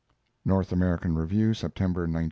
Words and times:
[North 0.43 0.71
American 0.71 1.13
Review, 1.13 1.53
September, 1.53 2.01
1906. 2.07 2.19